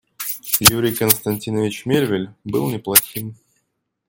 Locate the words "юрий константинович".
0.59-1.85